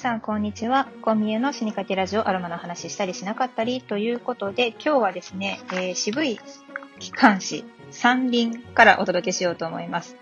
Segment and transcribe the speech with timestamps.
[0.00, 0.88] さん、こんにちは。
[1.02, 6.40] コンビニの死にかけラジオアロマの話したりしなかったりということで、今日はですね、えー、渋い
[6.98, 10.16] 機関誌、山林からお届けしようと思います。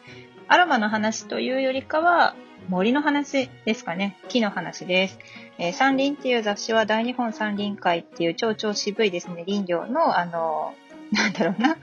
[0.48, 2.34] アロマの話というよりかは、
[2.69, 4.16] 森の話ですかね。
[4.29, 5.20] 木の話です。
[5.59, 10.74] えー、山林っていう雑誌は大日本山林会っていう超超渋いですね、林業の、あの、
[11.12, 11.77] なんだろうな、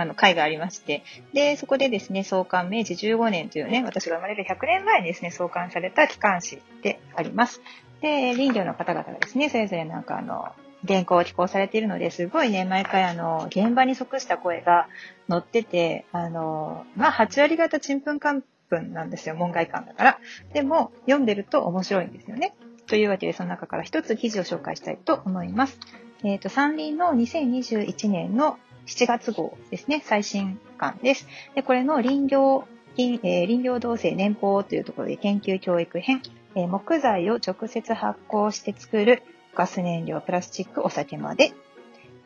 [0.00, 7.60] あの、会がありまして、で、そこでですね、創刊明治15年というね、私が生まれる100年前にですね、創刊された機関誌であります。
[8.00, 10.52] で、林業の方々がですね、それぞれなんかあの、
[10.86, 14.88] 原稿を寄稿されているので、すごいね、毎回あの、現場に即した声が
[15.28, 20.18] 載ってて、あの、まあ、8割方ちんぷんかんぷんなんですよ、門外観だから。
[20.54, 22.54] でも、読んでると面白いんですよね。
[22.86, 25.78] というわけで、その中から一つ記事を紹介したいと思います。
[26.24, 28.58] えっ、ー、と、山林の2021年の
[28.90, 31.28] 7月号ですね、最新刊です。
[31.54, 32.64] で、これの林業、
[32.96, 36.20] 林,、えー、林業動静年報というところで研究教育編、
[36.56, 39.22] えー、木材を直接発酵して作る
[39.54, 41.52] ガス燃料、プラスチック、お酒まで、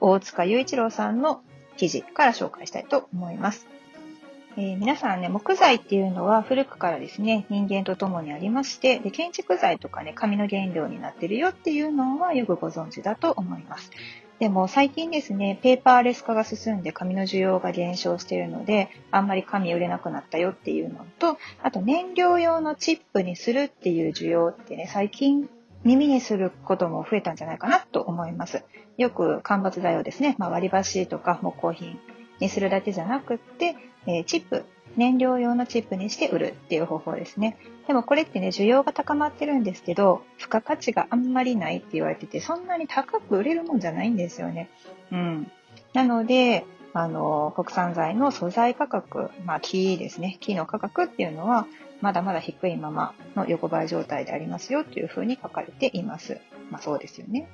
[0.00, 1.42] 大塚雄一郎さんの
[1.76, 3.66] 記事から紹介したいと思います。
[4.56, 13.90] えー、皆さんね、木材っていうのは古くからですね、人間と共にありまして、で建築材とかね、紙の原料になってるよっていうのはよくご存知だと思います。
[14.40, 25.48] でも最近ですね、ペーパーレス化が進んで紙の需要が減少しているので、あんまり紙売れなくなったよっていうのと、あと燃料用のチップにするっていう需要ってね、最近
[25.84, 28.64] 耳にすることも増えたんじゃないかなと思います。
[28.96, 31.98] よく間伐材をですね、まあ、割り箸とか木工品
[32.40, 34.64] にするだけじゃなくって、え、チップ、
[34.96, 37.56] 燃料用のチップにして売るっていう方法ですね。
[37.86, 44.70] でもこれってね、需要が高まってるんですけど、付加価値があんまりないって言われてて、そんなに高く売れるもんじゃないんですよね。
[45.12, 45.50] うん。
[45.92, 51.66] なので、あの、国産材の素材価格、まあ木ですね、木の価格っていうのは、
[52.00, 56.40] まだまだ低いままの横ばい状態でありますよというふうに書かれています。
[56.70, 57.48] まあそうですよね。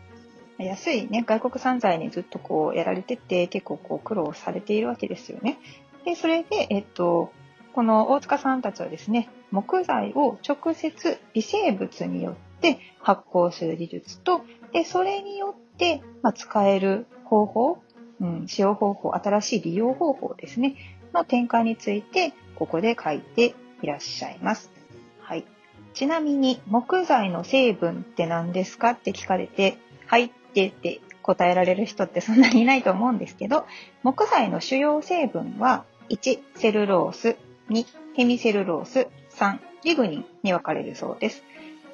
[0.59, 5.59] 安いね、外国産材にずっとこうやられてて、結構こう苦労されているわけですよね。
[6.05, 7.33] で、それで、えっと、
[7.73, 17.79] この大塚さんたちはですね、木材を直接微生物によって発酵する技術と、で、それによって、まあ、使える方法、
[18.21, 20.77] うん、使用方法、新しい利用方法ですね、
[21.13, 24.71] の展開について、ここで書いていらっしゃいます。
[25.21, 25.45] はい。
[25.95, 33.67] ちなみに、木材の成分って何ですかって聞かれて、はいってって答えられる人ってそんなにいないと思うんですけど、
[34.03, 37.37] 木材の主要成分は、1、セルロース、
[37.71, 39.07] 2、ヘミセルロース、
[39.37, 41.43] 3、リグニンに分かれるそうです。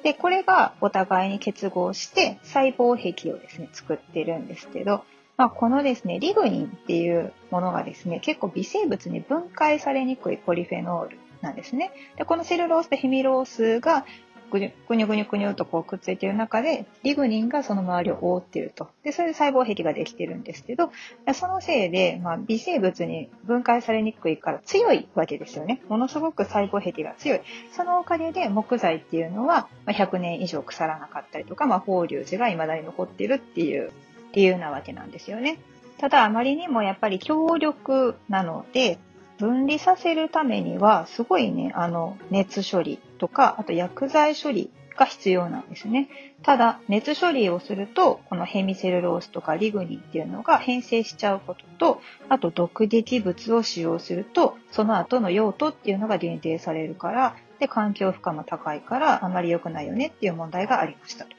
[0.03, 5.03] で、これがお互いに結合して細胞壁をですね、作ってるんですけど、
[5.37, 11.91] まあ、このですね、リグニンっていうものがですね、結構微生物に分解されにくいポリフェノールなんですね。
[12.17, 14.05] で、このセルロースとヘミロースが
[14.49, 18.89] ぐにゅぐにゅぐにゅぐにゅとこうくっついている中で、リグニンがその周りを覆っていると。
[19.03, 20.91] で、それで細胞壁ができてるんですけど、
[21.33, 25.81] そのせいで、まあ、微生物に分解されにくいから強いわけですよね。
[25.89, 27.41] ものすごく細胞壁が強い。
[27.71, 33.91] そのおかげで木材っていうのは、ま100年以上腐らなかったりとか、まあ、法隆寺が未だに残っているっていう
[34.33, 35.59] 理由なわけなんですよね。
[35.97, 38.99] ただ、あまりにもやっぱり強力なので、
[39.39, 46.09] 分離させるためには、すごいね、あの、熱処理とか、あと薬剤処理が必要なんですね。
[46.43, 61.31] ただ、熱処理をすると、このヘミセルロースとかリグニンっていうのが変性しちゃうことと、あと毒劇物を使用すると、その後の用途っていうのが限定されるから、で、環境負荷も高いから、あまり良くないよねっていう問題がありましたと。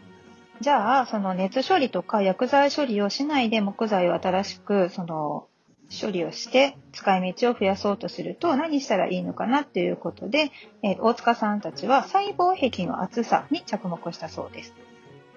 [0.61, 5.47] じゃあ、その熱処理とか薬剤処理をしないで木材を新しく、その、
[5.91, 10.51] 処理をして使い道を増やそうとすると何したらいいのかなっていうことで、
[10.83, 14.75] えー、大塚さんたちは細胞壁の厚さに着目したそうです。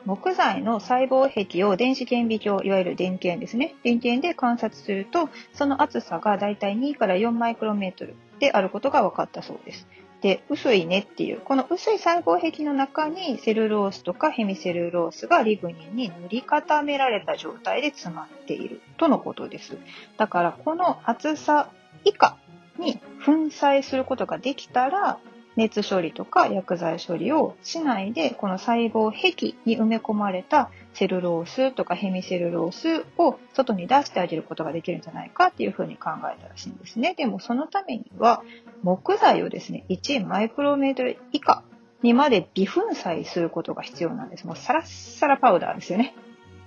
[0.05, 3.75] 木材の細胞壁を電子顕微鏡、いわゆる電源ですね。
[3.83, 9.87] 電源で観察すると、その厚さがだいたい2から4マイクロメートルであることが分かったそうです。
[10.21, 19.77] で、薄いねっていう、この薄い細胞壁の中にセルロースとかヘミセルロースがリグニンに塗り固められた状態で詰まっているとのことです。
[20.17, 21.71] だからこの厚さ
[22.05, 22.37] 以下
[22.77, 25.19] に粉砕することができたら、
[25.55, 37.15] 熱処理とか薬剤処理をしないで、この細胞壁に埋め込まれたセルロースとかヘミセルロースを外に出してあげることができるんじゃないかっていうふうに考えたらしいんですね。
[37.15, 38.43] でもそのためには、
[38.83, 41.63] 木材をですね、1マイクロメートル以下
[42.01, 44.47] にまで微粉砕することが必要なんです。
[44.47, 44.85] もうサラッ
[45.19, 46.15] サラパウダーですよね。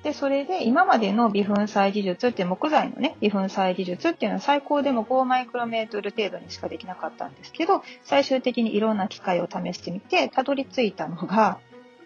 [0.04, 11.58] で、それで今までの微粉砕技術って木材のね、微粉砕技術っていうのは最高でも5マイクロメートル程度にしかできなかったんですけど、最終的にいろんな機械を試してみて、たどり着いたのが、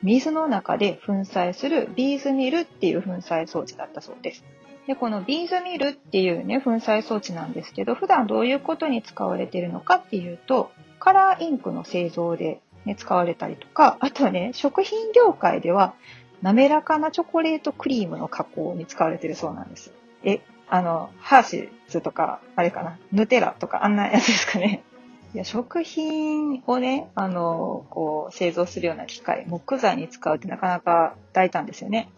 [0.04, 4.44] 水の中で粉砕するビーズミルっていう粉砕装置だったそうです。
[4.86, 15.94] で、このビーズミルっていうね、粉砕装置なんですけど、普段どういうことに使われているのかっていうと、カラーインクの製造で、ね、使われたりとか、あとはね、食品業界では、
[16.42, 19.92] 滑らかなチョコレートクリームの加工に使われてるそうなんです。
[20.22, 24.82] え、あの、ハーシーズとか、あれかな、ヌテラとか、あんなやつですかね？
[25.34, 32.08] いや、食品をね、あの、こう、製造するような機械、木材に使うってなかなか大胆ですよね。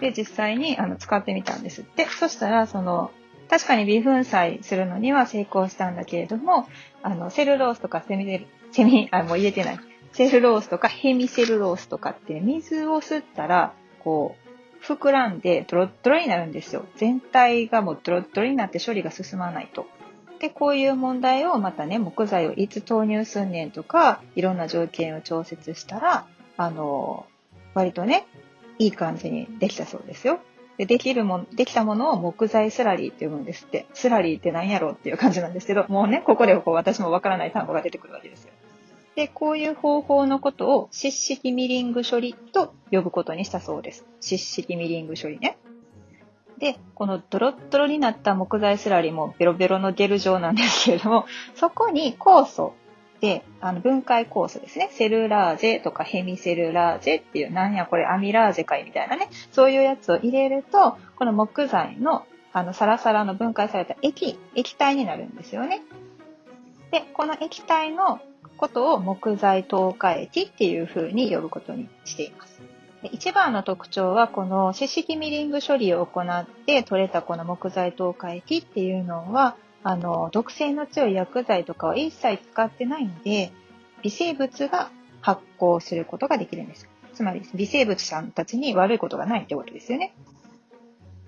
[0.00, 2.06] で、実際にあの使ってみたんですって。
[2.06, 3.10] そしたら、その、
[3.48, 6.66] 確かに微粉砕するのには成功したんだけれども、
[7.02, 9.80] あの、セルロースとかセミセミ、あ、もう言えてない。
[10.12, 16.86] セルロースとかヘミセルロースとかって水を吸ったら、こう、膨らんでドロッドロになるんですよ。
[16.96, 19.86] 全体がもうドロッドロになって処理が進まないと。
[20.40, 26.26] で、こういう問題をまたね、木材をいつ投入すんねんとか、いろんな条件を調節したら、
[26.56, 27.26] あの、
[27.74, 28.26] 割とね、
[28.78, 30.40] いい感じにできたそうですよ。
[30.78, 33.84] で、できるも、できたものを木材スラリーって呼ぶんですって。
[33.92, 38.52] スラリーって何やろうっていう感じなんですけど、もうね、ここでこう私もわからない単語が出てくるわけですよ。
[39.20, 44.06] で、こういう方法のことを湿式ミリング処理と呼ぶことにしたそうです。
[44.22, 45.58] 湿式ミリング処理ね。
[46.56, 52.72] で、このドロッドロになった木材スラリもベロベロのゲル状なんですけれども、そこに酵素
[53.20, 54.88] で、あの分解酵素ですね。
[54.90, 59.28] セルラーゼとかヘミセルラーゼっていう、なんやこれアミラーゼかいみたいなね。
[59.52, 62.24] そういうやつを入れると、この木材の
[62.54, 65.82] あのサラサラの分解された液、液体になるんですよね。
[66.90, 68.18] で、この液体の
[68.60, 72.60] ことを木材透過液っていう風に呼ぶことにしています。
[73.02, 83.50] で一番の特徴は、この四式ミリング処理を行って取れたこの木材透過液っていうのは、あの、毒性の強い薬剤とかを一切使ってないので、
[84.02, 84.90] 微生物が
[85.22, 86.86] 発酵することができるんです。
[87.14, 90.14] つまり、微生物さんたちに悪いことがないってことですよね。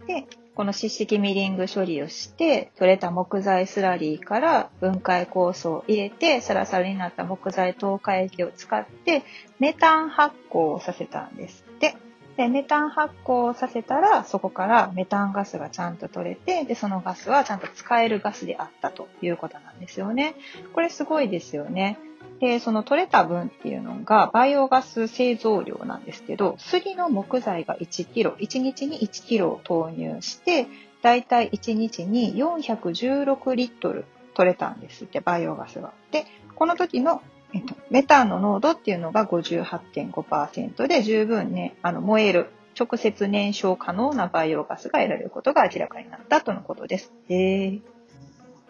[0.06, 9.22] で、この湿式ミリング処理をして、取れた木材スラリーから分解酵素を入れて、サラサラになった木材透過液を使って、
[9.58, 11.96] メタン発酵をさせたんですって。
[12.36, 20.34] で、メタン発酵させたら、そこからメタンガスがちゃんと取れて、で、そのガスはちゃんと使えるガスであったということなんですよね。
[20.74, 21.98] これすごいですよね。
[22.42, 30.66] で、その取れた分っていうのが、バイオガス製造量なんですけど、杉の木材が1キロ、1日に1キロを投入して、
[31.02, 35.92] だいたい1日に416リットル取れたんですって、バイオガスが。
[36.10, 37.22] で、この時の
[37.54, 47.12] えっと、メタンの濃度っていうのが58.5%で十分ね、あの、燃える、直接燃焼可能なバイオガスが得られることが明らかになったとのことです。
[47.28, 47.91] へー。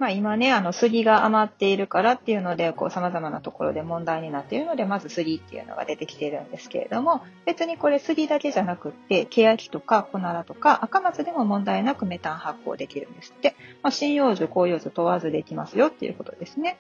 [0.03, 13.55] まあ今ね、あの、杉が余っているからっていうので、こう様々なところで問題になっているので、まず杉っていうのが出てきているんですけれども、別にこれ杉だけじゃなくって、ケヤキとかコナラとか赤松でも問題なくメタン発酵できるんですって。
[13.81, 16.79] まあ、針葉樹、紅葉樹問わずできますよっていうことですね。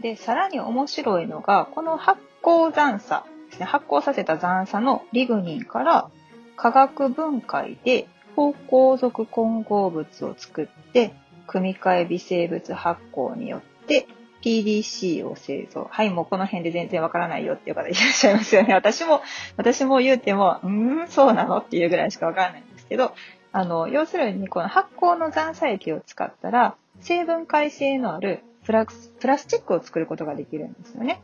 [0.00, 3.66] で、さらに面白いのが、この発酵残差ですね。
[3.66, 6.10] 発酵させた残差のリグニンから
[6.54, 8.06] 化学分解で
[8.36, 8.52] 芳
[8.92, 11.12] 香属混合物を作って、
[11.46, 14.06] 組み換え微生物発酵によって
[14.42, 15.88] PDC を製造。
[15.90, 18.74] はい、もうこの辺で全然わからないよっていう方いらっしゃいますよね。
[18.74, 19.22] 私も、
[19.56, 23.14] 私も言うても、うーん、そうなのっていうぐらいしかわからないんですけど、
[23.52, 31.20] あの、要するにこの発酵の残差液を使ったら、成分解性のあるプラプラスチックを作ることができるんですよね。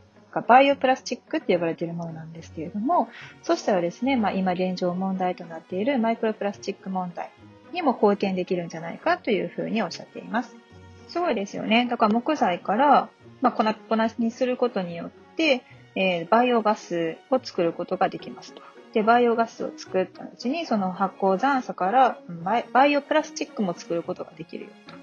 [0.48, 3.08] バイオプラスチックって呼ばれているものなんですけれども、
[3.42, 7.30] そしたらですね、まあ、今現状問題となっているマイクロプラスチック問題
[7.72, 10.54] にも貢献できるんじゃないかというふうにおっしゃっています。
[11.08, 11.86] すごいですよね。
[11.90, 13.08] だから木材から、
[13.40, 15.62] まあ、粉粉にすることによって、
[15.94, 18.62] えー、バイオガスを作ることができますと。
[18.94, 22.18] で、バイオガスを作ったうちに、その発酵残渣から
[22.72, 24.94] バイオプラスチックも作ることができるよと。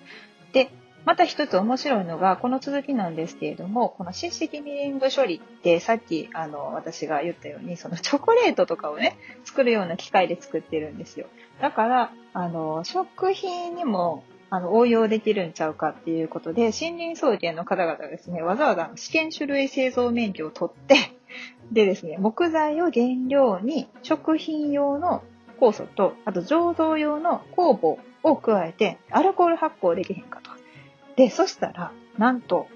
[0.53, 0.69] で、
[1.05, 11.27] また一つ面白いのが、この続きなんですけれども、この湿式ミリング処理ってさっきあの私が言ったように、そのチョコレートとかをね、作るような機械で作ってるんですよ。
[11.61, 20.95] だから、あの、食品にもあの応用できるんちゃうかっていうことで、森林総研の方々がですね、わざわざ試験種類製造免許を取って、
[21.71, 25.23] でですね、木材を原料に食品用の
[25.59, 30.48] 酵素と、あと醸造用の酵母を加えて、アルコール発酵できへんかと。
[31.19, 32.67] で、そしたら、なんと、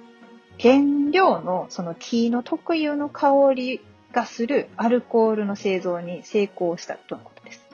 [0.60, 3.82] 原料のその木の特有の香り
[4.12, 7.66] がするアルコールの製造に成功したとのことです。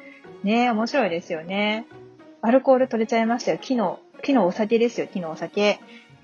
[0.43, 1.87] ねえ、面白いですよね。
[2.43, 3.57] アルコール取れちゃいましたよ。
[3.57, 5.79] 木の、木のお酒ですよ、木のお酒。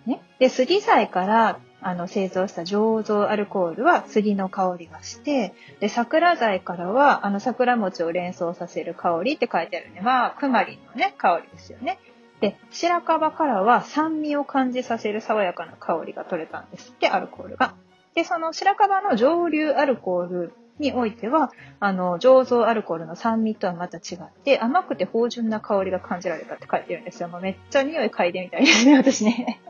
[0.05, 0.21] ね。
[0.37, 10.01] で、杉材から、あの、製造した醸造アルコールは杉の香りがして、で、桜剤からは、あの、桜餅を連想させる香りって書いてあるね。
[10.01, 11.97] まあ、クマリンのね、香りですよね。
[12.41, 17.75] で、白樺からは酸味を感じさせる爽やかな香りが取れたんですって、アルコールが。
[18.13, 27.29] で、その白樺の蒸留アルコールにおいては、あの、醸造アルコールの酸味とはまた違って、甘くて芳醇な香りが感じられたって書いてるんですよ。
[27.29, 29.61] もうめっちゃ匂い嗅いでみたいですね、 私ね。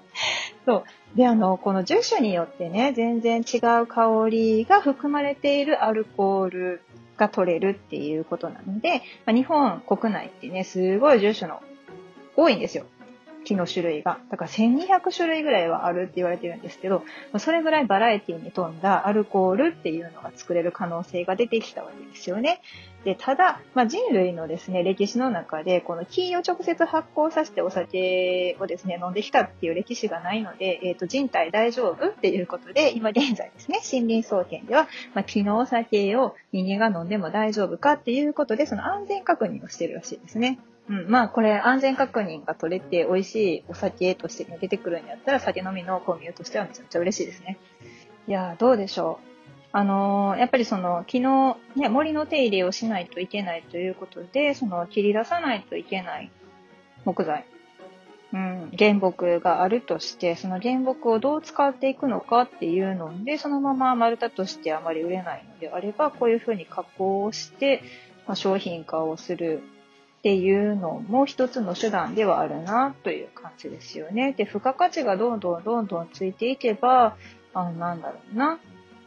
[0.66, 0.84] そう。
[1.18, 6.82] で、あの、この樹種によってね、全然違う香りが含まれているアルコール
[7.18, 11.62] が取れるっていうことなので、まあ、日本国内ってね、すごい樹種の
[12.36, 12.86] 多いんですよ。
[13.46, 14.20] 木の種類が。
[14.30, 17.04] だから1200種類ぐらいはあるって言われてるんですけど、
[17.38, 22.62] それぐらいバラエティに富んだアルコールっていうのが作れる可能性が出てきたわけですよね。
[23.06, 40.58] で、ただ、まあ、人類のですね、歴史の中で、この木を直接発酵させてお酒をですね、飲んできたっていう歴史がないので、えっ、ー、と、人体大丈夫っていうことで、今現在ですね、森林総研では、まあ、木のお酒を人間が飲んでも大丈夫かっていうことで、その安全確認をしてるらしいですね。
[40.90, 47.58] うん、まあこれ安全確認が取れて美味しいお酒として出てくるんやったら酒飲みのコミュとしてはめちゃめちゃ嬉しいですね。
[48.28, 49.36] いやどうでしょう。
[49.78, 56.32] あのー、やっぱりその、昨日、ね、森の手入れをしないといけないということで、その、切り出さないといけない
[57.04, 57.46] 木材、
[58.32, 67.84] うん、原木があるとして、その原木をどう使っていくのかっていうので、そのまま丸太としてあまり売れないのであれば、こういうふうに加工をして、
[68.28, 69.62] まあ、商品化をする
[70.26, 74.34] っていうのも一つの手段ではあるなという感じですよね。
[74.34, 77.16] で、付加価値がどんどんどんどんついていけば、
[77.54, 78.58] あの、なんだろうな。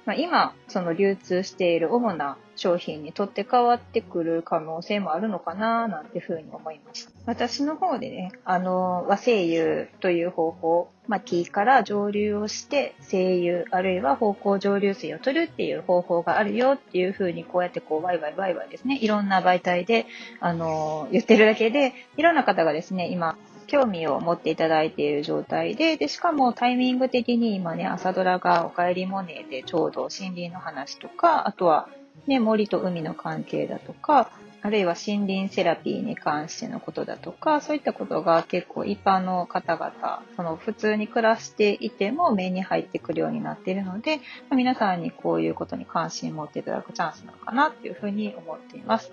[0.09, 7.11] まあ、今、その流通している主な商品にとって変わってくる可能性もあるのかななんてふうに思いました。
[7.27, 20.07] 私の方でね、あの、和精油という方法、まあ、木から蒸留をして精油、あるいは方向蒸留水を取るっていう方法があるよっていうふうにこうやってこうワイワイワイワイですね、いろんな媒体で、
[20.41, 23.37] あの、言ってるだけで、いろんな方がですね、今、
[23.69, 31.89] 興味を持っていただいている状態で、で、しかもタイミング的に今ね、朝ドラがおかえりモネでちょうど森林の話とか、あとは
[32.27, 44.21] ね、森と海の関係だとか、あるいは森林セラピーに関してのことだとか、そういったことが結構一般の方々、その普通に暮らしていても目に入ってくるようになっているので、
[44.51, 49.13] 皆さんにこういうことに関心を持っていただくチャンスなのかなっていうふうに思っています。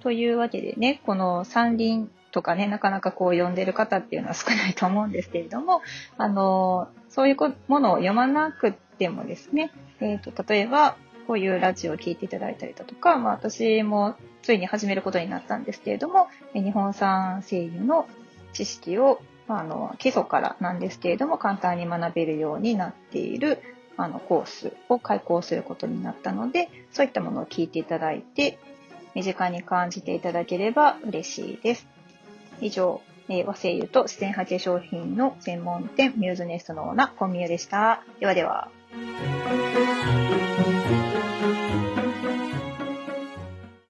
[0.00, 5.82] というわけでね、この山林とかね、なかなかこう読んでる方っていうのは少ないと思うんですけれども、
[6.16, 7.36] あの、そういう
[7.68, 9.70] ものを読まなくてもですね、
[10.00, 18.08] えっ、ー、と、例えば、こういうラジオを聴いていただいたりだとか、まあ私もついに始めることになったんですけれども、日本産声優の
[18.54, 23.58] 知識を、あの、基礎からなんですけれども、簡単に学べるようになっている、
[23.98, 28.58] あの、コースを開講することになったので、そういったものを聞いていただいて、
[29.14, 31.86] 身近に感じていただければ嬉しいです。
[32.60, 38.02] 以上、えー、和製油と自然派系商品の専門店ミューズネストのオーナー、コンミュでした。
[38.20, 38.68] ではでは。